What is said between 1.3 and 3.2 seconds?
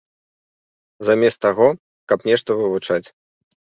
таго, каб нешта вывучыць.